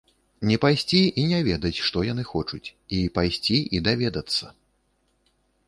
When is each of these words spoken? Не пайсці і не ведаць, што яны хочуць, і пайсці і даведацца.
Не 0.51 0.55
пайсці 0.61 1.01
і 1.23 1.25
не 1.31 1.41
ведаць, 1.47 1.73
што 1.89 1.97
яны 2.09 2.23
хочуць, 2.31 2.63
і 3.03 3.03
пайсці 3.21 3.57
і 3.79 3.85
даведацца. 3.91 4.45